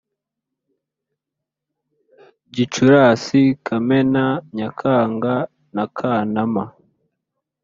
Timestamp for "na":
5.75-5.85